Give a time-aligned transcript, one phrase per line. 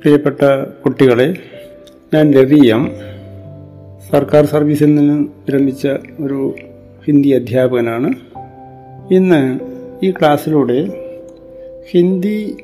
[0.00, 1.34] പ്രിയപ്പെട്ട കുട്ടികളെ
[2.14, 2.90] ഞാൻ രവി എം
[4.10, 5.88] സർക്കാർ സർവീസിൽ നിന്ന് വിരമിച്ച
[6.20, 6.54] ഒരു
[7.06, 8.14] ഹിന്ദി അധ്യാപകനാണ്.
[9.14, 9.58] ഇന്ന്
[10.02, 10.86] ഈ ക്ലാസ്സിലൂടെ
[11.90, 12.56] ഹിന്ദി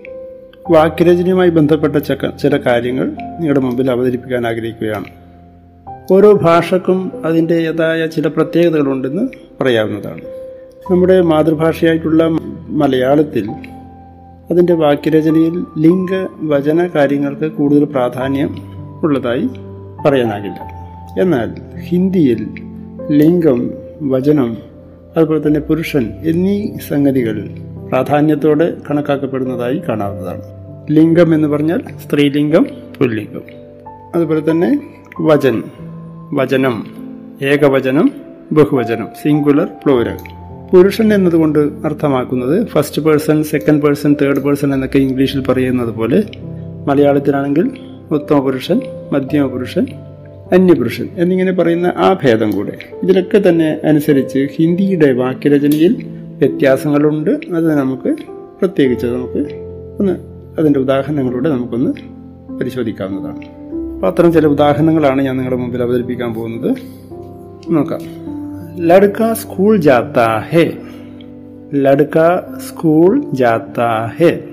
[0.70, 1.96] വാക്യരചനയുമായി ബന്ധപ്പെട്ട
[2.42, 5.04] ചില കാര്യങ്ങൾ നിങ്ങളുടെ മുമ്പിൽ അവതരിപ്പിക്കാൻ ആഗ്രഹിക്കുകയാണ്.
[6.12, 9.28] ഓരോ ഭാഷക്കും അതിന്റെതായ ചില പ്രത്യേകതകളുണ്ടെന്ന്
[9.60, 10.22] പറയാവുന്നതാണ്.
[10.90, 12.28] നമ്മുടെ മാതൃഭാഷയായിട്ടുള്ള
[12.68, 13.46] മലയാളത്തിൽ
[14.50, 16.08] അതിന്റെ വാക്യരചനയിൽ ലിംഗ
[16.40, 18.56] വചന കാര്യങ്ങൾക്ക് കൂടുതൽ പ്രാധാന്യം
[19.02, 19.48] ഉള്ളതായി
[20.06, 20.60] പറയാനാകില്ല.
[21.20, 22.48] എന്നാൽ ഹിന്ദിയിൽ
[23.10, 23.70] ലിംഗം
[24.02, 24.56] വചനം
[25.16, 27.50] അതുപോലെ തന്നെ പുരുഷൻ എന്നീ സംഗതികൾ
[27.88, 30.42] പ്രാധാന്യത്തോടെ കണക്കാക്കപ്പെടുന്നതായി കാണാവുന്നതാണ്.
[30.90, 32.66] ലിംഗം എന്ന് പറഞ്ഞാൽ സ്ത്രീലിംഗം
[32.98, 33.42] പുല്ലിംഗം
[34.14, 34.70] അതുപോലെ തന്നെ
[35.20, 35.62] വചൻ
[36.32, 36.86] വചനം
[37.42, 38.10] ഏകവചനം
[38.52, 40.18] ബഹുവചനം സിംഗുലർ പ്ലൂരൽ.
[40.74, 46.22] പുരുഷൻ എന്നതുകൊണ്ട് അർത്ഥമാക്കുന്നത് first person second person third person എന്നൊക്കെ ഇംഗ്ലീഷിൽ പറയുന്നത് പോലെ
[46.86, 47.70] മലയാളത്തിലാണെങ്കിൽ
[48.10, 48.80] ഉത്തമ പുരുഷൻ
[49.12, 49.86] മധ്യമ പുരുഷൻ
[50.52, 52.78] അന്യപുരുഷൻ എന്നിങ്ങനെ പറയുന്ന ആ ഭേദം കൂടെ.
[53.02, 56.06] ഇതിലൊക്കെ തന്നെ അനുസരിച്ച് ഹിന്ദിയുടെ വാക്യരചനയിൽ
[56.38, 57.30] വ്യത്യാസങ്ങളുണ്ട്.
[57.30, 58.16] അത് നമുക്ക്
[58.58, 59.46] പ്രത്യേകിച്ച് നമുക്ക്
[60.00, 60.12] ഒന്ന്
[60.58, 61.90] അതിന്റെ ഉദാഹരണങ്ങളിലൂടെ നമുക്കൊന്ന്
[62.58, 63.38] പരിശോധിക്കാവുന്നതാണ്.
[63.94, 66.76] അപ്പോൾ അത്തരം ചില ഉദാഹരണങ്ങളാണ് ഞാൻ നിങ്ങളുടെ മുമ്പിൽ അവതരിപ്പിക്കാൻ പോകുന്നത്.
[67.70, 68.33] നോക്കാം.
[68.78, 70.72] ലഡ്ക स्कूल जाता है।
[71.74, 72.36] ലഡ്ക
[72.68, 74.44] സ്കൂൾ ജാത്താ ഹേ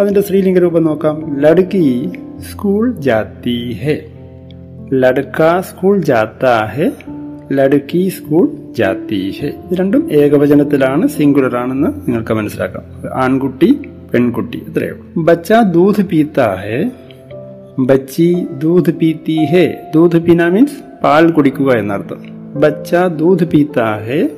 [0.00, 1.40] അതിന്റെ സ്ത്രീലിംഗ രൂപം നോക്കാം.
[1.40, 2.10] ലഡ്കി
[2.52, 4.04] സ്കൂൾ ജാത്തി ഹേ।
[4.92, 6.90] ലഡ്ക സ്കൂൾ ജാത്ത ഹേ।
[7.52, 12.84] ലഡ്കി സ്കൂൾ ജാത്തി ഹേ। ഇത് രണ്ടും ഏകവചനത്തിലാണ് സിംഗുലർ ആണെന്ന് നിങ്ങൾക്ക് മനസ്സിലാക്കാം.
[13.14, 13.78] ആൺകുട്ടി
[14.14, 15.24] പെൺകുട്ടി ഇത്രയേ ഉള്ളൂ.
[15.24, 16.90] ബച്ച ദൂധ് പീത്ത ഹേ।
[17.78, 22.37] ബച്ചി ദൂധ് പീത്തി ഹേ। ദൂധ് പീന മീൻസ് പാൽ കുടിക്കുക എന്നർത്ഥം.
[22.56, 24.28] ബച്ച ദൂത് പീത്താ ഹേ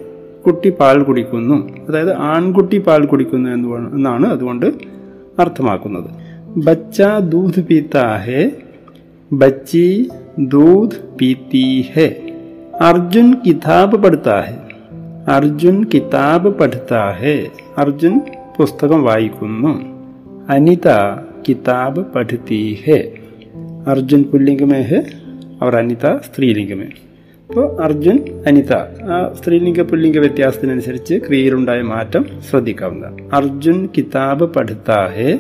[0.47, 1.87] കുട്ടി പാൽ കുടിക്കുന്നു.
[1.88, 4.66] അതായത് ആൺകുട്ടി പാൽ കുടിക്കുന്നു എന്നാണ് അതുകൊണ്ട്
[5.38, 6.10] അർത്ഥമാക്കുന്നത്.
[6.56, 8.50] ബച്ച ദൂത് പീത്താ ഹേ
[9.32, 12.06] ബച്ചി ദൂത് പീത്തി ഹേ
[12.81, 14.56] അർജുൻ കിതാബ് പഠിത്താ ഹേ
[15.32, 18.21] അർജുൻ കിതാബ് പഠിത്താ ഹേ അർജുൻ
[18.59, 19.72] പുസ്തകം വായിക്കുന്നു.
[20.48, 20.88] അനിത
[21.48, 23.12] കിതാബ് പഠിത്തി ഹേ
[23.87, 25.00] അർജുൻ പുല്ലിംഗമേ ഹേ
[25.62, 26.87] അവർ അനിത സ്ത്രീലിംഗമേ.
[27.50, 28.72] അപ്പോൾ അർജുൻ അനിത
[29.12, 35.38] ആ സ്ത്രീലിംഗ പുല്ലിംഗ വ്യത്യാസത്തിനനുസരിച്ച് ക്രിയയിലുണ്ടായ മാറ്റം ശ്രദ്ധിക്കാവുന്നതാണ് അർജുൻ കിതാബ് പഠിത്താ ഹേ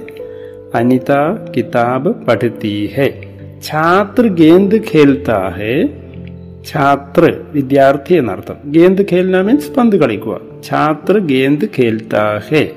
[0.74, 1.12] അനിത
[1.56, 3.20] കിതാബ് പഠിത്തി ഹേ
[3.64, 5.88] ഛാത്ര ഗേന്ദ് ഖേൽത്താ ഹേ
[6.72, 8.56] ഛാത്ര വിദ്യാർത്ഥി എന്നർത്ഥം.
[8.64, 10.40] ഗേന്ദ് ഖേൽന മീൻസ് പന്ത് കളിക്കുക.
[10.64, 12.70] ഛാത്ര ഗേന്ദ് ഖേൽത്താ ഹേ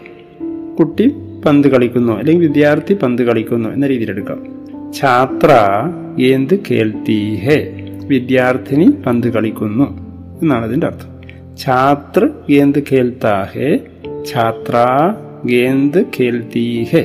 [0.79, 4.45] കുട്ടി പന്ത് കളിക്കുന്നു അല്ലെങ്കിൽ വിദ്യാർത്ഥി പന്ത് കളിക്കുന്നു എന്ന രീതിയിലെടുക്കാം
[4.93, 5.51] ഛാത്ര
[6.17, 9.85] ഗേന്ദ് ഖേൽത്തി ഹേ വിദ്യാർത്ഥിനി പന്ത് കളിക്കുന്നു
[10.41, 11.09] എന്നാണ് അതിന്റെ അർത്ഥം.
[11.57, 13.79] ഛാത്ര ഗേന്ദ് ഖേൽത്താഹെ
[14.25, 14.75] ഛാത്ര
[15.45, 17.03] ഗേന്ദ് ഖേൽത്തീഹെ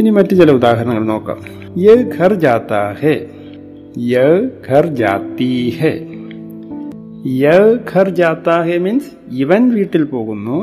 [0.00, 1.38] ഇനി മറ്റു ചില ഉദാഹരണങ്ങൾ നോക്കാം.
[1.78, 3.14] യ ഘർ ജാത്താഹെ
[3.98, 4.22] യ
[4.68, 5.92] ഘർ ജാത്തീഹെ
[7.42, 7.50] യ
[7.92, 10.58] ഘർ ജാത്താഹെ മീൻസ് ഇവൻ വീട്ടിൽ പോകുന്നു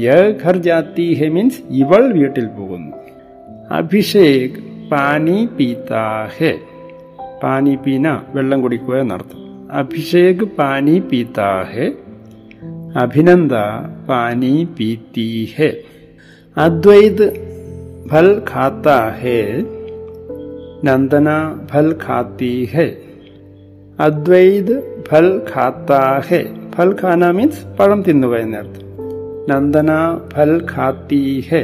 [0.00, 2.92] യ ഘർ ജാത്തീഹെ മീൻസ് ഇവൾ വീട്ടിൽ പോകുന്നു.
[3.70, 4.58] അഭിഷേക്
[4.90, 6.52] പാനി പീത്താ ഹേ
[7.42, 9.42] പാനി പീന വെള്ളം കുടിക്കുക എന്നർത്ഥം
[9.80, 11.86] അഭിഷേക് പാനി പീത്താ ഹേ
[13.02, 13.54] അഭിനന്ദ
[14.08, 15.26] പാനി പീത്തി
[15.56, 15.68] ഹേ
[16.56, 17.26] അദ്വൈത്
[18.10, 19.38] ഫൽ ഖാത്താ ഹേ
[20.86, 21.28] നന്ദന
[21.70, 22.86] ഫൽ ഖാത്തി ഹേ
[23.98, 24.74] അദ്വൈത്
[25.08, 26.40] ഫൽ ഖാത്താ ഹേ
[26.74, 28.84] ഫൽ ഖാന മീൻസ് പഴം തിന്നുക എന്നർത്ഥം
[29.50, 29.90] നന്ദന
[30.34, 31.62] ഫൽ ഖാത്തി ഹേ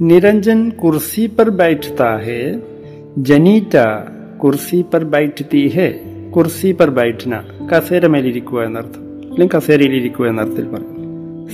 [0.00, 2.38] നിരഞ്ജൻ കുർസി പർ ബൈഠത്താ ഹേ
[3.20, 3.74] ജനീറ്റ
[4.42, 6.00] കുർസി പർ ബൈഠത്തി ഹേ
[6.36, 7.40] കുർസി പർ ബൈഠന
[7.72, 9.00] കസേര മേലിരിക്കുക എന്നർത്ഥം.
[9.00, 10.94] അല്ലെങ്കിൽ കസേരയിലിരിക്കുക എന്നർത്ഥത്തിൽ പറയും.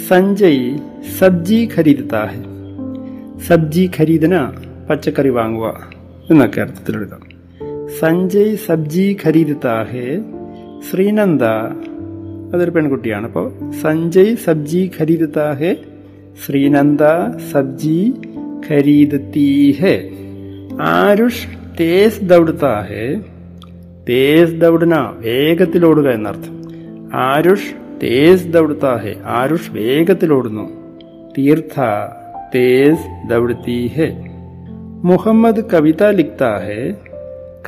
[0.08, 0.78] സഞ്ജയ്
[1.18, 2.42] സബ്ജി ഖരീദത്താ ഹെ.
[3.40, 4.52] സബ്ജി ഖരീദന
[4.90, 5.90] പച്ചക്കറി വാങ്ങുക
[6.30, 7.20] എന്നൊക്കെ അർത്ഥത്തിലെടുക്കാം
[8.00, 10.20] സഞ്ജയ് സബ്ജി ഖരീദത്താ ഹെ
[10.90, 11.42] ശ്രീനന്ദ
[12.54, 13.26] അതൊരു പെൺകുട്ടിയാണ്.
[13.26, 15.76] അപ്പോൾ സഞ്ജയ് സബ്ജി ഖരീദത്താ ഹെ
[16.46, 17.00] ശ്രീനന്ദ
[17.52, 18.12] സബ്ജി
[18.70, 20.10] ഖരീദത്തി ഹെ.
[20.82, 23.20] ആരുഷ് തേസ് ദൗഡത്താഹേ
[24.08, 26.62] തേസ് ദൗഡന വേഗത്തിലോടുക എന്നർത്ഥം.
[27.14, 30.70] ആരുഷ് തേസ് ദൗഡത്താഹേ ആരുഷ് വേഗത്തിലോടുന്നു.
[31.38, 31.80] തീർത്ഥ
[32.54, 33.90] തേസ് ദൗഡത്തി
[35.04, 36.94] മുഹമ്മദ് കവിത ലിഖ്താഹേ.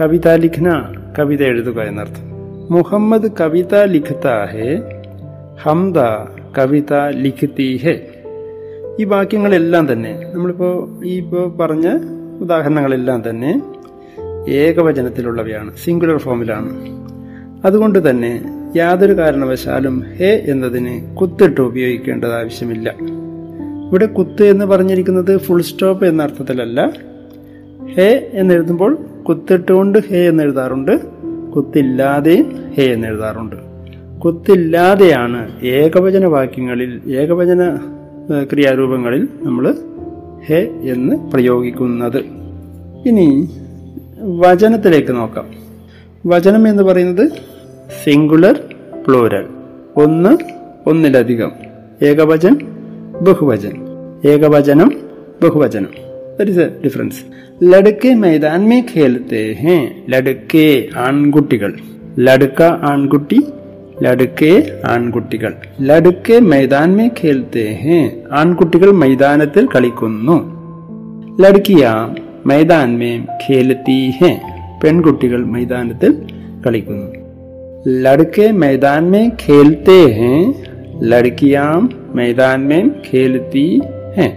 [0.00, 2.30] കവിത ലിഖ്ന കവിത എഴുതുക എന്നർത്ഥം.
[2.70, 4.82] മുഹമ്മദ് കവിത ലിഖ്താഹേ.
[5.62, 5.98] ഹംദ
[6.58, 8.08] കവിത ലിഖ്തീഹേ.
[9.00, 11.98] ഈ വാക്യങ്ങളെല്ലാം തന്നെ നമ്മളിപ്പോൾ ഈ ഇപ്പോൾ പറഞ്ഞ
[12.40, 13.62] ഉദാഹരണങ്ങളെല്ലാം തന്നെ
[14.48, 16.70] ഏകവചനത്തിലുള്ളവയാണ് സിംഗുലർ ഫോമിലാണ്
[17.64, 18.42] അതുകൊണ്ട് തന്നെ
[18.76, 22.94] യാതൊരു കാരണവശാലും ഹേ എന്നതിന് കുത്തിട്ട് ഉപയോഗിക്കേണ്ടത് ആവശ്യമില്ല.
[23.88, 26.92] ഇവിടെ കുത്ത് എന്ന് പറഞ്ഞിരിക്കുന്നത് ഫുൾ സ്റ്റോപ്പ് എന്ന അർത്ഥത്തിലല്ല.
[27.96, 28.98] ഹേ എന്നെഴുതുമ്പോൾ
[29.28, 31.00] കുത്തിട്ടുകൊണ്ട് ഹേ എന്ന് എഴുതാറുണ്ട്
[31.52, 33.56] കുത്തില്ലാതെയും ഹേ എന്ന് എഴുതാറുണ്ട്.
[34.18, 37.76] കുത്തില്ലാതെയാണ് ഏകവചന വാക്യങ്ങളിൽ ഏകവചന
[38.52, 39.74] ക്രിയാരൂപങ്ങളിൽ നമ്മൾ
[40.46, 42.18] ഹേ എന്ന് പ്രയോഗിക്കുന്നത്.
[43.08, 43.48] ഇനി
[44.22, 45.50] വചനത്തിലേക്ക് നോക്കാം.
[46.26, 47.30] വചനം എന്ന് പറയുന്നത്
[48.04, 48.60] സിംഗുലർ
[49.06, 49.46] പ്ലൂരൽ
[49.96, 50.38] ഒന്ന്
[50.86, 51.52] ഒന്നിലധികം.
[52.02, 52.56] ഏകവചൻ
[53.22, 53.72] ബഹുവചൻ.
[54.26, 54.92] ഏകവചനം
[55.42, 55.88] ബഹുവചനം.
[56.40, 57.20] ദറ്റ് ഡിഫറൻസ്
[57.64, 58.80] ലടുക്കെ മൈതാൻ മേ
[59.52, 60.04] ഹേ.
[60.08, 61.76] ലടുക്കെ ആൺകുട്ടികൾ.
[62.18, 63.40] ലടുക്ക ആൺകുട്ടി
[64.02, 65.54] ലടുക്കെ ആൺകുട്ടികൾ.
[65.80, 68.22] ലടുക്കെ മൈതാൻ മേ ഖേൽത്തെ ഹേ.
[68.32, 70.62] ആൺകുട്ടികൾ മൈതാനത്തിൽ കളിക്കുന്നു.
[71.40, 71.88] ലടുക്കിയ
[72.49, 73.13] മൈതാൻ മേ
[73.45, 74.33] ഖേലത്തി ഹേ
[74.81, 76.11] പെൺകുട്ടികൾ മൈതാനത്തിൽ
[76.63, 77.07] കളിക്കുന്നു
[78.05, 80.39] लड़के मैदान में खेलते हैं
[81.03, 81.67] लड़कियां
[82.15, 83.63] मैदान में खेलती
[84.17, 84.29] हैं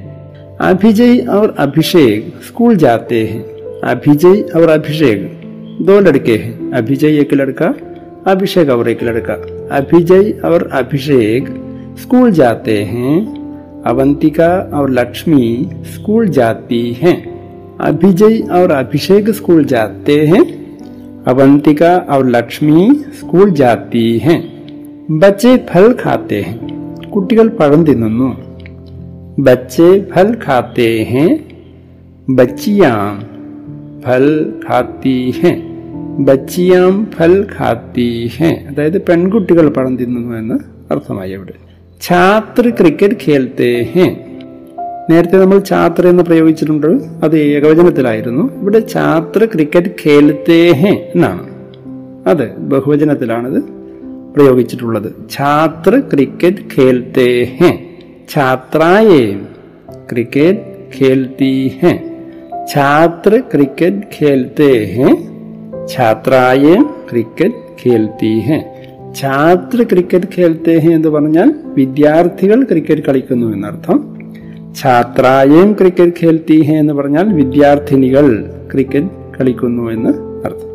[0.60, 3.42] अभिजय और अभिषेक स्कूल जाते हैं
[3.84, 5.20] अभिजय और अभिषेक
[5.82, 7.72] दो लड़के हैं अभिजय एक लड़का
[8.26, 9.34] अभिषेक और एक लड़का
[9.76, 11.48] अभिजय और अभिषेक
[12.02, 13.16] स्कूल जाते हैं
[13.86, 15.50] अवंतिका और लक्ष्मी
[15.94, 17.33] स्कूल जाती हैं
[17.81, 20.65] अभिजय और अभिषेक स्कूल जाते हैं।
[21.23, 24.65] अवंतिका और लक्ष्मी स्कूल जाती हैं।
[25.11, 26.75] बच्चे फल खाते हैं।
[27.13, 27.75] कुटिकल पढ़
[29.43, 31.55] बच्चे फल खाते हैं
[32.29, 33.19] बच्चियाँ
[34.05, 35.75] फल खाती हैं
[36.25, 39.87] बच्चियाँ फल खाती हैं अतः पेण कुटिकल पढ़
[40.91, 41.45] अर्थम
[42.01, 44.24] छात्र क्रिकेट खेलते हैं
[45.09, 46.87] നേരത്തെ നമ്മൾ ഛാത്ര എന്ന് പ്രയോഗിച്ചിട്ടുണ്ട്.
[47.23, 48.61] അത് ഏകവചനത്തിലായിരുന്നു.
[48.61, 51.49] ഇവിടെ ഛാത്ര ക്രിക്കറ്റ് ഖേൽത്തേ ഹെ എന്നാണ്.
[52.27, 53.63] അത് ബഹുവചനത്തിലാണിത്
[54.35, 55.29] പ്രയോഗിച്ചിട്ടുള്ളത്.
[55.31, 57.79] ഛാത്ര ക്രിക്കറ്റ് ഖേൽത്തേ ഹെ.
[58.29, 59.39] ഛാത്രായേ.
[60.11, 60.59] ക്രിക്കറ്റ്
[61.01, 62.17] ഖേൽത്തി ഹെ.
[62.73, 65.17] ഛാത്ര ക്രിക്കറ്റ് ഖേൽത്തേ ഹെ.
[65.87, 68.65] ഛാത്രായേ ക്രിക്കറ്റ് ഖേൽത്തി ഹെ.
[69.15, 74.14] ഛാത്ര ക്രിക്കറ്റ് ഖേൽത്തേ ഹെ എന്ന് പറഞ്ഞാൽ വിദ്യാർത്ഥികൾ ക്രിക്കറ്റ് കളിക്കുന്നു എന്നർത്ഥം.
[74.75, 80.09] ഛാത്രായും ക്രിക്കറ്റ് ഖേൽത്തി ഹേ എന്ന് പറഞ്ഞാൽ വിദ്യാർത്ഥിനികൾ ക്രിക്കറ്റ് കളിക്കുന്നു എന്ന്
[80.45, 80.69] അർത്ഥം.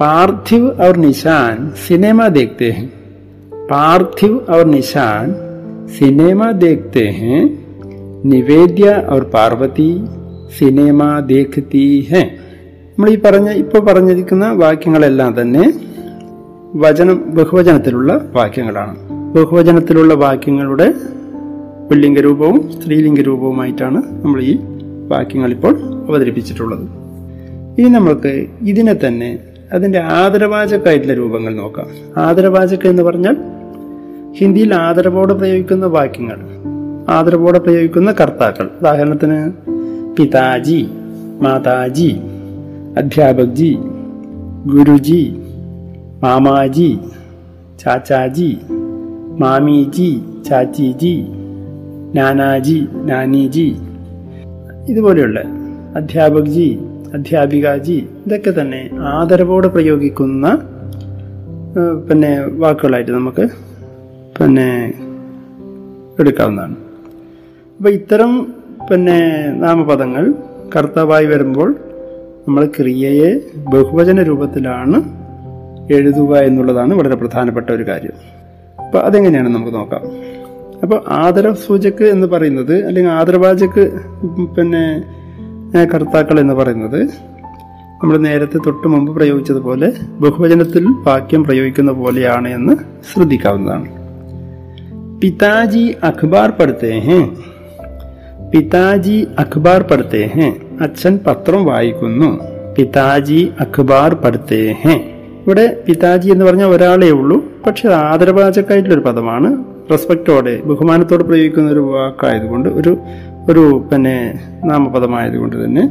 [0.00, 2.88] പാർത്ഥിവ് അവർ നിശാൻ സിനിമ ദേഖത്തെ ഹെ.
[3.70, 5.34] പാർത്ഥിവ് അവർ നിശാൻ
[5.98, 7.50] സിനിമ ദേഖത്തെ ഹെ.
[8.24, 10.00] നിവേദ്യ അവർ പാർവതി
[10.58, 12.30] സിനിമ ദേഖത്തി ഹെ.
[12.88, 15.72] നമ്മൾ ഈ പറഞ്ഞ ഇപ്പോൾ പറഞ്ഞിരിക്കുന്ന വാക്യങ്ങളെല്ലാം തന്നെ
[16.74, 18.96] വചനം ബഹുവചനത്തിലുള്ള വാക്യങ്ങളാണ്.
[19.34, 20.92] ബഹുവചനത്തിലുള്ള വാക്യങ്ങളുടെ
[21.90, 24.58] പുല്ലിംഗ രൂപവും സ്ത്രീലിംഗ രൂപവുമായിട്ടാണ് നമ്മൾ ഈ
[25.08, 25.78] വാക്യങ്ങൾ ഇപ്പോൾ
[26.08, 26.88] അവതരിപ്പിച്ചിട്ടുള്ളത്.
[27.78, 29.38] ഇനി നമ്മൾക്ക് ഇതിനെ തന്നെ
[29.72, 31.86] അതിന്റെ ആദരവാചകമായിട്ടുള്ള രൂപങ്ങൾ നോക്കാം.
[32.16, 33.36] ആദരവാചക എന്ന് പറഞ്ഞാൽ
[34.32, 36.38] ഹിന്ദിയിൽ ആദരവോടെ പ്രയോഗിക്കുന്ന വാക്യങ്ങൾ
[37.08, 38.70] ആദരവോടെ പ്രയോഗിക്കുന്ന കർത്താക്കൾ.
[38.80, 39.52] ഉദാഹരണത്തിന്
[40.16, 40.88] പിതാജി
[41.40, 42.16] മാതാജി
[42.96, 43.78] അധ്യാപക് ജി
[44.66, 45.34] ഗുരുജി
[46.22, 46.98] മാമാജി
[47.84, 48.56] ചാച്ചാജി
[49.38, 51.24] മാമിജി ചാച്ചിജി
[52.14, 53.76] നാനാജി നാനിജി
[54.88, 55.40] ഇതുപോലെയുള്ള
[55.96, 56.78] അധ്യാപക് ജി
[57.14, 60.46] അധ്യാപികാജി ഇതൊക്കെ തന്നെ ആദരവോടെ പ്രയോഗിക്കുന്ന
[62.08, 63.44] പിന്നെ വാക്കുകളായിട്ട് നമുക്ക്
[64.38, 64.68] പിന്നെ
[66.20, 66.76] എടുക്കാവുന്നതാണ്.
[67.78, 68.32] അപ്പോൾ ഇത്തരം
[68.90, 69.18] പിന്നെ
[69.56, 70.34] നാമപദങ്ങൾ
[70.76, 71.70] കർത്താവായി വരുമ്പോൾ
[72.46, 74.98] നമ്മൾ ക്രിയയെ ബഹുവചന രൂപത്തിലാണ്
[75.92, 78.16] എഴുതുക എന്നുള്ളതാണ് വളരെ പ്രധാനപ്പെട്ട ഒരു കാര്യം.
[78.78, 80.02] അപ്പോൾ അതെങ്ങനെയാണ് നമുക്ക് നോക്കാം.
[80.82, 83.84] അപ്പോൾ ആദരവ് സൂചക്ക് എന്ന് പറയുന്നത് അല്ലെങ്കിൽ ആദരവാചക്ക്
[84.56, 84.84] പിന്നെ
[85.94, 87.00] കർത്താക്കൾ എന്ന് പറയുന്നത്
[88.02, 92.74] നമ്മൾ നേരത്തെ തൊട്ട് മുമ്പ് പ്രയോഗിച്ചതുപോലെ ബഹുവചനത്തിൽ വാക്യം പ്രയോഗിക്കുന്ന പോലെയാണ് എന്ന്
[93.12, 93.88] ശ്രദ്ധിക്കാവുന്നതാണ്.
[95.20, 96.92] പിതാജി അഖ്ബാർ പഠിത്തേ
[98.52, 100.22] പിതാജി അഖ്ബാർ പഠിത്തേ
[100.80, 102.30] അച്ഛൻ പത്രം വായിക്കുന്നു.
[102.78, 104.62] പിതാജി അഖ്ബാർ പഠിത്തേ
[105.42, 109.50] ഇവിടെ പിതാജി എന്ന് പറഞ്ഞാൽ ഒരാളേ ഉള്ളൂ പക്ഷെ ആദരവാചക്കായിട്ടുള്ളൊരു പദമാണ്.
[109.90, 112.98] റെസ്പെക്റ്റോടെ ബഹുമാനത്തോടെ പ്രയോഗിക്കുന്ന ഒരു വാക്കായതുകൊണ്ട് ഒരു
[113.50, 115.90] ഒരു പിന്നെ നാമപദമായതുകൊണ്ട് തന്നെ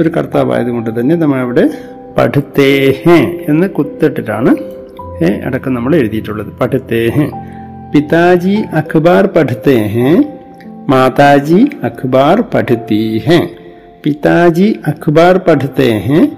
[0.00, 1.70] ഒരു കർത്താവായതുകൊണ്ട് തന്നെ നമ്മൾ അവിടെ
[2.18, 4.56] പഠിത്തേഹ് എന്ന് കുത്തിട്ടിട്ടാണ്
[5.44, 6.46] അടക്കം നമ്മൾ എഴുതിയിട്ടുള്ളത്.
[6.46, 7.30] പഠിത്തേഹ്.
[7.92, 10.22] പിതാജി അഖ്ബാർ പഠിത്തേഹ്.
[10.88, 13.48] മാതാജി അഖ്ബാർ പഠിത്തീഹ്.
[14.04, 16.28] പിതാജി അഖ്ബാർ പഠിത്തേഹ്.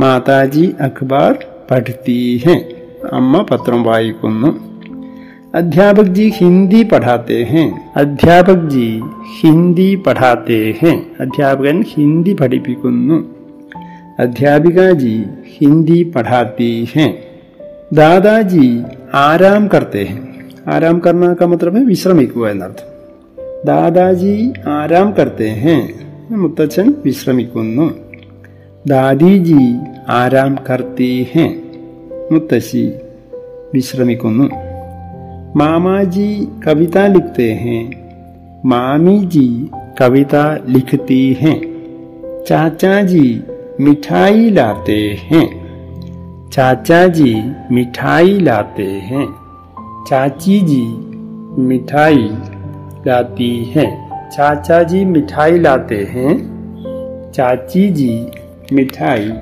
[0.00, 1.36] മാതാജി അഖ്ബാർ
[1.70, 2.60] പഠിത്തീഹ്.
[3.12, 4.75] അമ്മ പത്രം വായിക്കുന്നു.
[5.54, 13.22] अध्यापक जी हिंदी पढ़ाते हैं। अध्यापक जी हिंदी पढ़ाते हैं। अध्यापक हिंदी पढ़िपिकुन्नु।
[14.20, 17.24] अध्यापिका जी हिंदी पढ़ाती हैं।
[17.94, 18.82] दादाजी
[19.14, 22.84] आराम करते हैं। आराम करना का मतलब है विश्रमिक हुआ अर्थ
[23.66, 25.80] दादाजी आराम करते हैं।
[26.36, 27.90] मुत्तचन विश्रमिकुन्नु।
[28.88, 31.62] दादी जी आराम करती हैं।
[32.32, 32.88] मुत्तशी
[33.74, 34.65] विश्रमिकुन्नु।
[35.56, 37.92] मामा जी कविता लिखते हैं।
[38.66, 41.60] मामी जी कविता लिखती हैं।
[42.48, 43.42] चाचा जी
[43.80, 45.66] मिठाई लाते हैं।
[46.52, 49.28] चाचा जी मिठाई लाते हैं।
[50.08, 50.84] चाची जी
[51.62, 52.28] मिठाई
[53.06, 56.36] लाती हैं। चाचा जी मिठाई लाते हैं।
[57.32, 58.26] चाची जी
[58.72, 59.32] मिठाई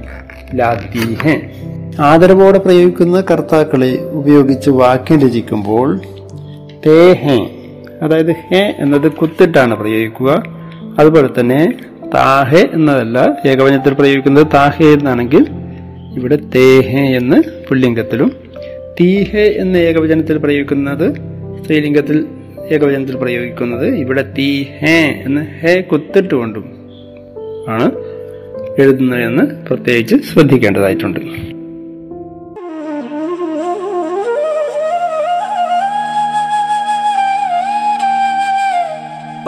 [0.55, 1.54] लाती हैं।
[2.01, 6.01] ആദരവോടെ പ്രയോഗിക്കുന്ന കർത്താക്കളെ ഉപയോഗിച്ച് വാക്യം രചിക്കുമ്പോൾ
[6.87, 7.51] തേ ഹേ
[8.03, 10.43] അതായത് ഹെ എന്നത് കുത്തിട്ടാണ് പ്രയോഗിക്കുക.
[10.99, 11.73] അതുപോലെ തന്നെ
[12.15, 15.47] താഹെ എന്നതല്ല ഏകവചനത്തിൽ പ്രയോഗിക്കുന്നത് താഹെ എന്നാണെങ്കിൽ
[16.15, 18.37] ഇവിടെ തേഹെ എന്ന് പുല്ലിംഗത്തിലും
[19.01, 21.15] തീഹെ എന്ന് ഏകവചനത്തിൽ പ്രയോഗിക്കുന്നത്
[21.63, 22.27] സ്ത്രീലിംഗത്തിൽ
[22.71, 26.65] ഏകവചനത്തിൽ പ്രയോഗിക്കുന്നത് ഇവിടെ തീ ഹേ എന്ന് ഹേ കുത്തിട്ടുകൊണ്ടും
[27.69, 27.91] ആണ്
[28.81, 31.54] എഴുതുന്നതെന്ന് പ്രത്യേകിച്ച് ശ്രദ്ധിക്കേണ്ടതായിട്ടുണ്ട്.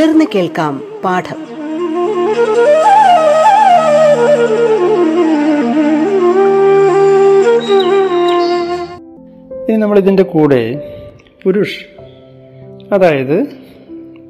[0.00, 1.36] തുടർന്ന് കേൾക്കാം പാഠം.
[9.68, 10.82] ഇനി നമ്മൾ ഇതിന്റെ കൂടെ
[11.42, 11.84] പുരുഷ്
[12.92, 13.46] അതായത്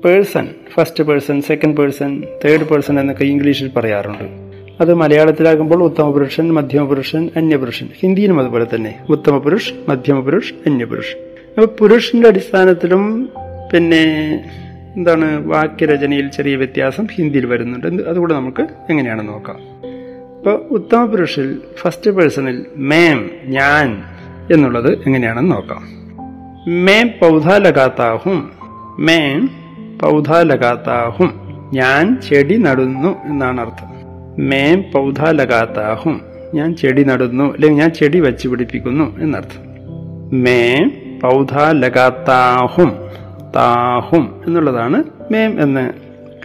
[0.05, 4.25] person first person second person third person എന്നൊക്കെ ഇംഗ്ലീഷിൽ പറയാറുണ്ട്.
[4.81, 7.89] അത് മലയാളത്തിലാകുമ്പോൾ ഉത്തമപുരുഷൻ മധ്യമപുരുഷൻ മധ്യമ പുരുഷൻ അന്യപുരുഷൻ.
[8.01, 8.99] ഹിന്ദിയിലും അതുപോലെ തന്നെ.
[9.09, 11.17] ഉത്തമപുരുഷ് മധ്യമപുരുഷ് മധ്യമ പുരുഷ് അന്യപുരുഷ്.
[11.17, 13.31] അപ്പോൾ പുരുഷന്റെ അടിസ്ഥാനത്തിലും
[13.73, 14.05] പിന്നെ
[14.97, 18.03] എന്താണ് വാക്യരചനയിൽ ചെറിയ വ്യത്യാസം ഹിന്ദിയിൽ വരുന്നുണ്ട്.
[18.03, 19.57] അതുകൂടെ നമുക്ക് എങ്ങനെയാണ് നോക്കാം.
[20.37, 24.03] ഇപ്പോൾ ഉത്തമ പുരുഷിൽ ഫസ്റ്റ് പേഴ്സണിൽ മേം ഞാൻ
[24.53, 26.01] എന്നുള്ളത് എങ്ങനെയാണെന്ന് നോക്കാം.
[26.85, 28.51] മേം പൗധ ലഗാത്താഹും
[28.99, 29.49] മേം
[30.03, 31.31] പൗധ ലഗാത്താഹും
[31.73, 33.89] ഞാൻ ചെടി നടുന്നു എന്നാണ് അർത്ഥം.
[34.49, 36.21] മേം പൗധ ലഗാത്താഹും
[36.55, 39.71] ഞാൻ ചെടി നടുന്നു അല്ലെങ്കിൽ ഞാൻ ചെടി വച്ചു പിടിപ്പിക്കുന്നു എന്നർത്ഥം.
[40.43, 43.10] മേം പൗധ ലഗാത്താഹും
[43.57, 45.91] താഹും എന്നുള്ളതാണ് മേം എന്ന്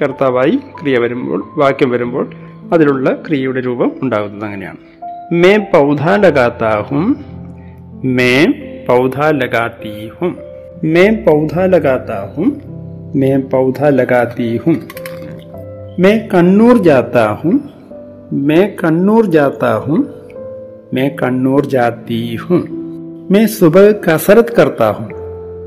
[0.01, 2.29] കർത്താവായി ക്രിയ വരുമ്പോൾ വാക്യം വരുമ്പോൾ
[2.73, 4.77] അതിലുള്ള ക്രിയയുടെ രൂപം ഉണ്ടാകുന്നത് അങ്ങനെയാണ്.
[5.31, 7.25] മേം പൗധാലകാത്താഹും
[8.03, 8.53] മേം
[8.87, 10.37] പൗധാലകാത്തീഹും.
[10.83, 12.61] മേം പൗധാലകാത്താഹും
[13.15, 14.81] മേം പൗധാലകാത്തീഹും.
[15.99, 17.69] മേ കണ്ണൂർ ജാത്താഹും
[18.31, 20.09] മേ കണ്ണൂർ ജാത്താഹും
[20.93, 22.65] മേ കണ്ണൂർ ജാത്തീഹും.
[23.31, 25.14] മേ സുബ കസരത് കർത്താഹും.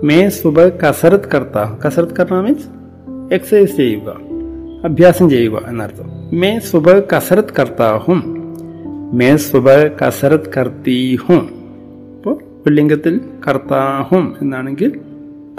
[0.03, 2.15] मैं कन्नूर जाती हूँ मैं सुबह कसरत करता हूँ मैं सुबह कसरत करता हूँ कसरत
[2.17, 2.69] करना मीन्स
[3.35, 4.09] എക്സസൈസ് ചെയ്യുക
[4.87, 6.07] അഭ്യാസം ചെയ്യുക എന്നർത്ഥം
[6.41, 8.19] മേ സുബ കസരത്ത് കർത്താ ഹും
[9.13, 9.69] മേ സുബ
[10.01, 11.43] കസരത്ത് കർത്തി ഹും
[12.15, 13.15] അപ്പോൾ പുല്ലിംഗത്തിൽ
[13.47, 14.91] കർത്താഹും എന്നാണെങ്കിൽ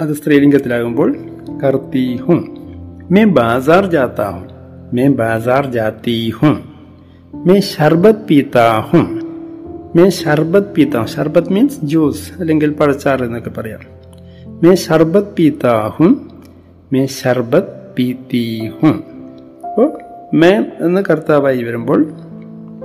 [0.01, 1.15] അത് സ്ത്രീലിംഗത്തിലാകുമ്പോൾ
[1.63, 2.41] കർത്തീഹും
[3.11, 4.45] may Bazaar ജാത്താഹും
[4.95, 6.55] may Bazaar ജാത്തീഹും
[7.47, 9.07] may sharbat പീത്താഹും
[9.95, 13.83] may sharbat പീത്താഹും sharbat means juice അല്ലെങ്കിൽ പഴച്ചാറ് എന്നൊക്കെ പറയാം
[14.62, 16.30] മേ पीता പീത്താഹും
[16.92, 19.04] മേ ഷർബത് പീത്തീഹും
[19.64, 19.98] അപ്പോൾ
[20.36, 22.04] മേ എന്ന് കർത്താവായി വരുമ്പോൾ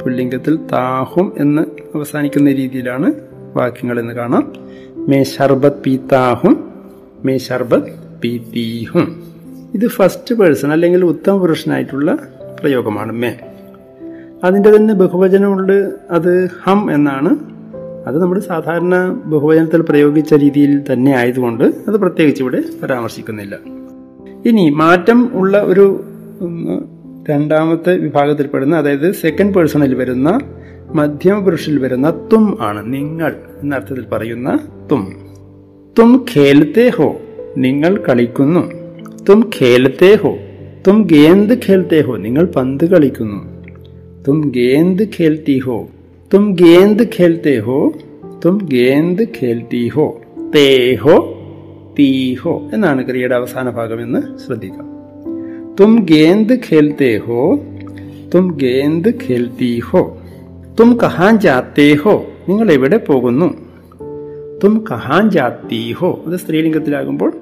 [0.03, 1.61] പുല്ലിംഗത്തിൽ താഹും എന്ന്
[1.95, 3.13] അവസാനിക്കുന്ന രീതിയിലാണ്
[3.55, 4.53] വാക്യങ്ങൾ എന്ന് കാണാം.
[4.97, 6.73] മേ ഷർബത് പീത്താഹും
[7.25, 9.23] മേ ഷർബത് പീത്തീഹും
[9.73, 12.17] ഇത് ഫസ്റ്റ് പേഴ്സൺ അല്ലെങ്കിൽ ഉത്തമ പുരുഷനായിട്ടുള്ള
[12.59, 13.37] പ്രയോഗമാണ് മേ.
[14.43, 17.54] അതിന്റെ തന്നെ ബഹുവചനമുണ്ട് അത് ഹം എന്നാണ്
[18.07, 23.59] അത് നമ്മൾ സാധാരണ ബഹുവചനത്തിൽ പ്രയോഗിച്ച രീതിയിൽ തന്നെ ആയതുകൊണ്ട് അത് പ്രത്യേകിച്ച് ഇവിടെ പരാമർശിക്കുന്നില്ല.
[24.45, 26.03] ഇനി മാറ്റം ഉള്ള ഒരു
[27.29, 30.39] രണ്ടാമത്തെ വിഭാഗത്തിൽപ്പെടുന്ന അതായത് സെക്കൻഡ് പേഴ്സണിൽ വരുന്ന
[30.93, 32.93] മധ്യമ പുരുഷനിൽ വരുന്ന തും ആണ്.
[32.93, 34.59] നിങ്ങൾ എന്ന അർത്ഥത്തിൽ പറയുന്ന
[34.91, 35.13] തും.
[35.99, 37.15] തും ഖേലത്തെ ഹോ
[37.57, 38.71] നിങ്ങൾ കളിക്കുന്നു.
[39.29, 40.37] തും ഖേലത്തെ ഹോ
[40.87, 43.63] തും ഗേന്ദ് ഖേൽത്തേ ഹോ നിങ്ങൾ പന്ത് കളിക്കുന്നു.
[44.27, 45.87] തും ഗേന്ദ് ഖേൽത്തി ഹോ
[46.33, 48.01] തും गेंद खेलते हो
[48.45, 50.21] തും ഗേന്ദ് ഖേൽത്തി തേഹോ
[50.55, 51.15] തേ ഹോ
[51.99, 54.87] തീ ഹോ എന്നാണ് ക്രിയയുടെ അവസാന ഭാഗം എന്ന് ശ്രദ്ധിക്കാം.
[55.79, 57.59] തും ഗേന്ദ് ഖേൽത്തേഹോ
[58.35, 59.81] തും ഗേന്ദ് ഖേൽത്തി
[60.79, 63.53] തും കഹാൻ ജാത്തേഹോ നിങ്ങൾ എവിടെ പോകുന്നു?
[64.63, 67.33] തും കഹാൻ ജാത്തീഹോ അത് സ്ത്രീലിംഗത്തിലാകുമ്പോൾ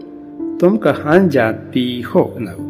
[0.63, 2.69] തും കഹാൻ ജാത്തീഹോ എന്നാകും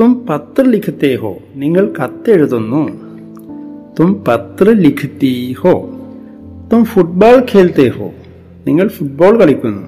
[0.00, 3.07] തും പത്ര ലിഖത്തേഹോ നിങ്ങൾ കത്തെഴുതുന്നു.
[3.98, 5.72] തും പത്ര ലിഖത്തി ഹോ
[6.72, 8.10] തും ഫുട്ബോൾ ഖേൽത്തെ ഹോ
[8.66, 9.86] നിങ്ങൾ ഫുട്ബോൾ കളിക്കുന്നു।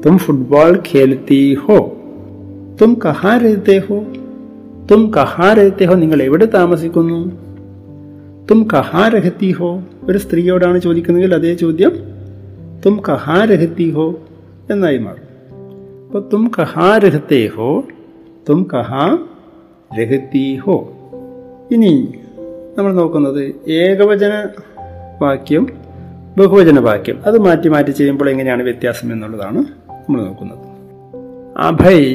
[0.00, 1.76] തും ഫുട്ബോൾ ഖേൽത്തി ഹോ
[2.82, 3.98] തും കഹാ രഹത്തെ ഹോ
[4.90, 7.18] തും കഹാ രഹത്തെ ഹോ നിങ്ങൾ എവിടെ താമസിക്കുന്നു?
[8.50, 11.92] തും കഹാ രഹത്തി ഹോ ഒരു സ്ത്രീയോടാണ് ചോദിക്കുന്നതെങ്കിൽ അതേ ചോദ്യം
[12.86, 14.14] തും കഹാ രഹത്തി ഹോ
[14.70, 15.26] എന്നായി മാറും.
[16.06, 17.82] അപ്പോൾ തും കഹാ രഹത്തെ ഹോ
[18.48, 19.18] തും കഹാ
[19.98, 20.92] രഹത്തി ഹോ
[21.72, 22.12] ഇനി
[22.77, 23.41] നമ്മൾ നോക്കുന്നത്
[23.77, 24.33] ഏകവചന
[25.21, 25.65] വാക്യം
[26.37, 29.59] ബഹുവചന വാക്യം അത് മാറ്റി മാറ്റി ചെയ്യുമ്പോൾ എങ്ങനെയാണ് വ്യത്യാസം എന്നുള്ളതാണ്
[29.99, 30.63] നമ്മൾ നോക്കുന്നത്
[31.59, 32.09] അഭയ്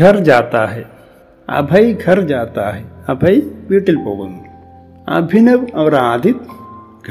[0.00, 0.84] ഘർ ജാത്താ ഹെ
[1.48, 4.40] അഭയ് ഘർ ജാത്താ ഹെ അഭയ് വീട്ടിൽ പോകുന്നു
[5.10, 6.42] അഭിനവ് അവർ ആദിത്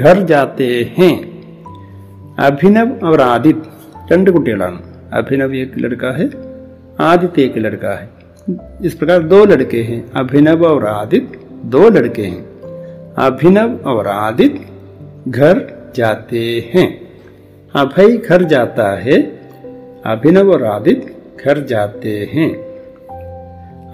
[0.00, 1.10] ഘർ ജാത്തേ ഹേ
[2.40, 3.64] അഭിനവ് അവർ ആദിത്
[4.10, 4.80] രണ്ട് കുട്ടികളാണ്
[5.12, 6.24] अभिनव एक लड़का है
[7.00, 8.06] आदित्य एक लड़का है
[8.80, 11.38] इस प्रकार दो लड़के हैं अभिनव और आदित्य
[11.69, 12.43] दो लड़के हैं,
[13.17, 14.65] अभिनव और आदित्य,
[15.27, 16.87] घर जाते हैं।
[17.75, 19.21] अभय घर जाता है,
[20.05, 22.49] अभिनव और आदित्य घर जाते हैं।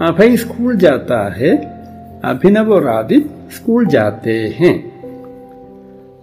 [0.08, 1.56] अभय स्कूल जाता है,
[2.24, 4.74] अभिनव और आदित्य स्कूल जाते हैं।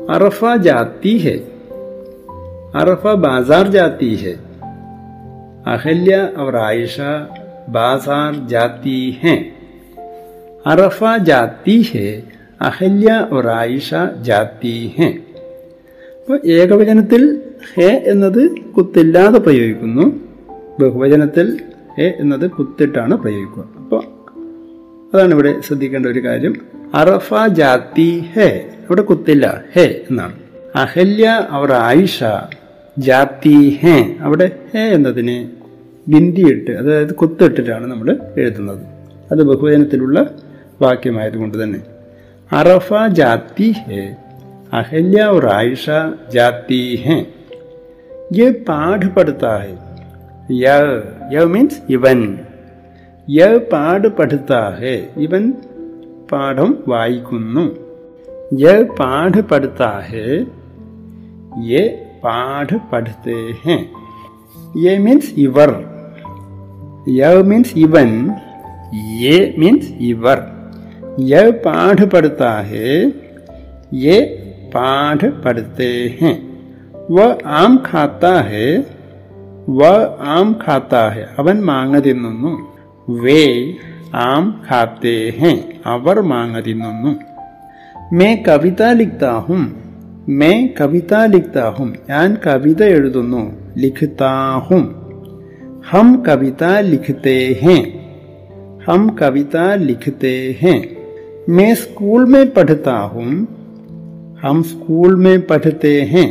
[0.10, 1.38] अरफा जाती है,
[2.76, 4.34] अरफा बाज़ार जाती है,
[5.68, 7.18] अहल्या और आयशा
[7.70, 9.53] बाज़ार जाती हैं।
[10.67, 12.09] अरफा जाती है
[12.61, 13.89] അഹല്യ और ആയിഷ
[14.21, 15.09] ജാത്തി ഹെ
[16.19, 17.23] അപ്പോൾ ഏകവചനത്തിൽ
[17.69, 18.41] ഹെ എന്നത്
[18.77, 20.05] കുത്തില്ലാതെ പ്രയോഗിക്കുന്നു
[20.81, 21.47] ബഹുവചനത്തിൽ
[21.97, 24.03] ഹെ എന്നത് കുത്തിട്ടാണ് പ്രയോഗിക്കുക അപ്പോൾ
[25.13, 26.55] അതാണ് ഇവിടെ ശ്രദ്ധിക്കേണ്ട ഒരു കാര്യം
[26.95, 28.49] അറഫ ജാത്തി ഹെ
[28.85, 30.37] അവിടെ കുത്തില്ല ഹെ എന്നാണ്
[30.75, 32.19] അഹല്യ അവർ ആയിഷ
[32.97, 35.39] ജാത്തി ഹേ അവിടെ ഹേ എന്നതിനെ
[36.07, 38.85] ബിന്ദിയിട്ട് അതായത് കുത്തിട്ടിട്ടാണ് നമ്മൾ എഴുതുന്നത്
[39.33, 40.19] അത് ബഹുവചനത്തിലുള്ള
[40.83, 41.81] വാക്യമായതുകൊണ്ട് തന്നെ
[42.51, 42.89] അറഫ
[43.21, 44.03] ജാത്തി ഹേ
[44.73, 45.99] അഹല്യ और आयशा
[46.31, 47.21] जाती हैं
[48.33, 49.71] ये पाठ पढ़ता है
[50.57, 50.83] यह
[51.33, 52.21] यह मीन्स इवन
[53.29, 54.93] यह പാഠ് പഠിത്ത ഹേ
[55.25, 55.45] ഇവൻ
[56.33, 57.65] പാഠം വായിക്കുന്നു
[58.63, 58.67] യ
[58.99, 60.27] പാഠ് പഠിത്ത ഹേ
[61.71, 61.83] യെ
[62.25, 63.79] പാഠ് പഠിത്തേ ഹേ
[64.85, 65.73] യെ മീൻസ് ഇവർ
[67.17, 68.11] യ മീൻസ് ഇവൻ
[69.23, 70.39] യെ മീൻസ് ഇവർ
[71.31, 72.85] യ പാഠ് പഠിത്ത ഹേ
[74.05, 74.19] യെ
[74.75, 76.31] പാഠ് പഠിത്തേ ഹേ
[77.17, 77.27] വ
[77.61, 78.65] ആം ഖാത്ത ഹേ
[79.79, 79.91] വ
[80.37, 82.53] ആം ഖാത്ത ഹേ അവൻ മാങ്ങ തിന്നുന്നു
[83.09, 83.43] വേ
[84.27, 85.53] ആം ഖാത്തേ ഹേ
[85.95, 87.13] അവർ മാങ്ങ തിന്നുന്നു
[88.19, 89.63] മേ കവിത ലിഖ്താഹും
[90.41, 93.43] മേ കവിത ലിഖ്താഹും ഞാൻ കവിത എഴുതുന്നു
[93.85, 94.85] ലിഖ്താഹും
[95.91, 96.63] ഹം കവിത
[96.93, 97.79] ലിഖ്തേ ഹേ
[98.87, 100.77] हम कविता लिखते हैं
[101.49, 103.31] मैं स्कूल में पढ़ता हूँ
[104.43, 106.29] हम स्कूल में पढ़ते हैं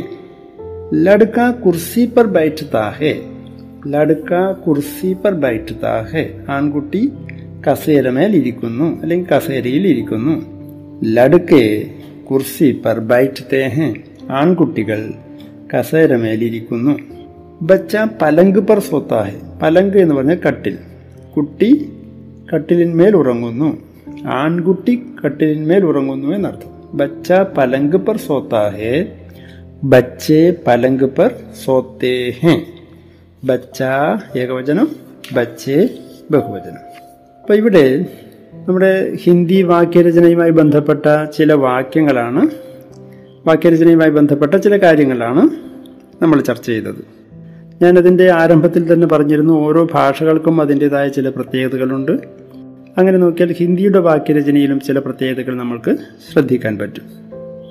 [0.96, 3.12] लड़का कुर्सी पर बैठता है
[3.86, 4.32] ലഡ്ക
[4.64, 7.02] കുർസി പർ ബൈഠത്ത ഹെ ആൺകുട്ടി
[7.66, 10.34] കസേരമേൽ ഇരിക്കുന്നു അല്ലെങ്കിൽ കസേരയിൽ ഇരിക്കുന്നു
[11.16, 11.62] ലഡ്കെ
[12.30, 13.88] കുർസി പർ ബൈഠത്തെ ഹെ
[14.30, 15.00] ആൺകുട്ടികൾ
[15.74, 16.94] കസേരമേൽ ഇരിക്കുന്നു
[17.62, 20.76] ബച്ച പലങ്ക് പർ സോത്താ ഹെ പലങ്ക് എന്ന് പറഞ്ഞാൽ കട്ടിൽ
[21.36, 21.70] കുട്ടി
[22.54, 23.70] കട്ടിലിന്മേൽ ഉറങ്ങുന്നു
[24.25, 26.97] ആൺകുട്ടി കട്ടിലിന്മേൽ ഉറങ്ങുന്നു എന്നർത്ഥം.
[26.97, 29.11] ബച്ച പലങ്ക് പർ സോത്താഹേ
[29.83, 31.31] ബച്ചേ പലങ്ക് പർ
[31.65, 32.61] സോത്തേഹേ.
[33.43, 33.83] ബച്ച
[34.37, 34.87] ഏകവചനം
[35.33, 35.89] ബച്ചെ
[36.31, 36.93] ബഹുവചനം.
[37.41, 38.05] അപ്പോൾ ഇവിടെ
[38.53, 42.49] നമ്മുടെ ഹിന്ദി വാക്യരചനയുമായി ബന്ധപ്പെട്ട ചില വാക്യങ്ങളാണ്.
[43.47, 45.49] വാക്യരചനയുമായി ബന്ധപ്പെട്ട ചില കാര്യങ്ങളാണ്
[46.21, 47.05] നമ്മൾ ചർച്ച ചെയ്തത്.
[47.81, 52.42] ഞാനതിന്റെ ആരംഭത്തിൽ തന്നെ പറഞ്ഞിരുന്നു ഓരോ ഭാഷകൾക്കും അതിന്റെതായ ചില പ്രത്യേകതകളുണ്ട്.
[52.97, 55.97] അങ്ങനെ നോക്കിയാൽ ഹിന്ദിയുടെ വാക്യരചനയിലും ചില പ്രത്യേകതകൾ നമ്മൾക്ക്
[56.31, 57.03] ശ്രദ്ധിക്കാൻ പറ്റും.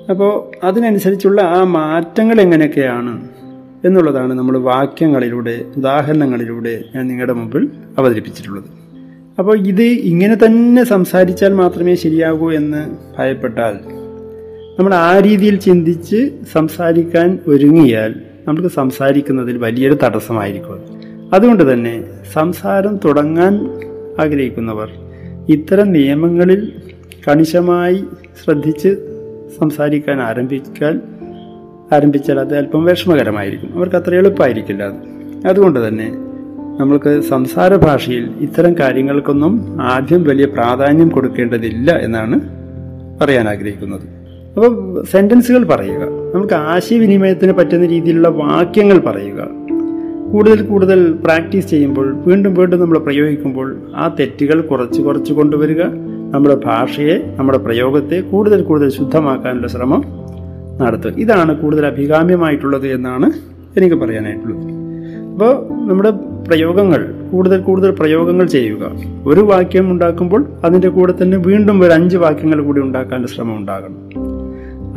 [0.09, 3.27] അപ്പോൾ അതിനനുസരിച്ചുള്ള ആ മാറ്റങ്ങൾ എങ്ങനെയൊക്കെയാണ്
[3.85, 8.63] എന്നുള്ളതാണ് നമ്മൾ വാക്യങ്ങളിലൂടെ ഉദാഹരണങ്ങളിലൂടെ ഞാൻ നിങ്ങളുടെ മുമ്പിൽ അവതരിപ്പിച്ചിട്ടുള്ളത്.
[9.39, 13.73] അപ്പോൾ ഇത് ഇങ്ങനെ തന്നെ സംസാരിച്ചാൽ മാത്രമേ ശരിയാകൂ എന്ന് ഭയപ്പെട്ടാൽ
[14.79, 18.15] നമ്മൾ ആ രീതിയിൽ ചിന്തിച്ച് സംസാരിക്കാൻ ഒരുങ്ങിയാൽ
[18.47, 20.79] നമുക്ക് സംസാരിക്കുന്നതിൽ വലിയൊരു തടസ്സമായിരിക്കും.
[21.33, 23.69] അതുകൊണ്ട് തന്നെ സംസാരം തുടങ്ങാൻ
[24.19, 24.89] ആഗ്രഹിക്കുന്നവർ
[25.49, 26.71] ഇത്തരം നിയമങ്ങളിൽ
[27.27, 28.03] കണിശമായി
[28.43, 28.95] ശ്രദ്ധിച്ച്
[29.59, 31.01] സംസാരിക്കാൻ ആരംഭിക്കാൻ
[31.93, 33.77] ആരംഭിച്ചാൽ അത് അല്പം വിഷമകരമായിരിക്കും.
[33.77, 34.93] അവർക്ക് അത്ര എളുപ്പമായിരിക്കില്ല അത്.
[35.47, 36.09] അതുകൊണ്ട് തന്നെ
[36.79, 42.39] നമ്മൾക്ക് സംസാര ഭാഷയിൽ ഇത്തരം കാര്യങ്ങൾക്കൊന്നും ആദ്യം വലിയ പ്രാധാന്യം കൊടുക്കേണ്ടതില്ല എന്നാണ്
[43.21, 44.01] പറയാൻ ആഗ്രഹിക്കുന്നത്.
[44.53, 46.03] അപ്പോൾ സെന്റൻസുകൾ പറയുക.
[46.35, 49.62] നമുക്ക് ആശയവിനിമയത്തിന് പറ്റുന്ന രീതിയിലുള്ള വാക്യങ്ങൾ പറയുക.
[50.33, 55.83] കൂടുതൽ കൂടുതൽ പ്രാക്ടീസ് ചെയ്യുമ്പോൾ വീണ്ടും വീണ്ടും നമ്മൾ പ്രയോഗിക്കുമ്പോൾ ആ തെറ്റുകൾ കുറച്ച് കുറച്ച് കൊണ്ടുവരിക.
[56.33, 60.03] നമ്മുടെ ഭാഷയെ നമ്മുടെ പ്രയോഗത്തെ കൂടുതൽ കൂടുതൽ ശുദ്ധമാക്കാനുള്ള ശ്രമം
[60.81, 61.13] നടത്തുക.
[61.17, 63.31] ഇതാണ് കൂടുതൽ അഭികാമ്യമായിട്ടുള്ളത് എന്നാണ്
[63.77, 64.63] എനിക്ക് പറയാനായിട്ടുള്ളത്.
[65.33, 65.53] അപ്പോൾ
[65.89, 66.11] നമ്മുടെ
[66.47, 68.91] പ്രയോഗങ്ങൾ കൂടുതൽ കൂടുതൽ പ്രയോഗങ്ങൾ ചെയ്യുക.
[69.25, 73.95] ഒരു വാക്യം ഉണ്ടാക്കുമ്പോൾ അതിന്റെ കൂടെ തന്നെ വീണ്ടും ഒരു അഞ്ച് വാക്യങ്ങൾ കൂടി ഉണ്ടാക്കാനുള്ള ശ്രമം ഉണ്ടാകണം.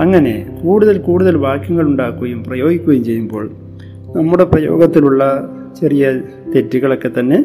[0.00, 3.50] അങ്ങനെ കൂടുതൽ കൂടുതൽ വാക്യങ്ങൾ ഉണ്ടാക്കുകയും പ്രയോഗിക്കുകയും ചെയ്യുമ്പോൾ
[4.14, 5.22] നമ്മുടെ പ്രയോഗത്തിലുള്ള
[5.80, 6.10] ചെറിയ
[6.54, 7.44] തെറ്റുകളൊക്കെ തന്നെ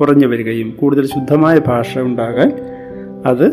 [0.00, 2.52] കുറഞ്ഞു വരികയും കൂടുതൽ ശുദ്ധമായ ഭാഷ ഉണ്ടാകാൻ
[3.26, 3.46] അത്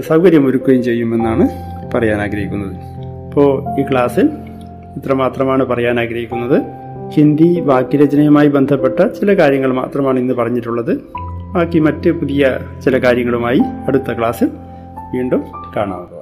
[0.00, 1.48] സൗകര്യമൊരുക്കുകയും ചെയ്യുമെന്നാണ്
[1.94, 2.74] പറയാൻ ആഗ്രഹിക്കുന്നത്.
[3.26, 4.26] അപ്പോൾ ഈ ക്ലാസ്സിൽ
[4.96, 6.62] ഇത്രമാത്രമാണ് പറയാൻ ആഗ്രഹിക്കുന്നത്.
[7.10, 10.98] ഹിന്ദി വാക്യരചനയുമായി ബന്ധപ്പെട്ട ചില കാര്യങ്ങൾ മാത്രമാണ് ഇന്ന് പറഞ്ഞിട്ടുള്ളത്.
[11.54, 14.50] ബാക്കി മറ്റ് പുതിയ ചില കാര്യങ്ങളുമായി അടുത്ത ക്ലാസ്സിൽ
[15.14, 15.42] വീണ്ടും
[15.76, 16.21] കാണാവുന്നതാണ്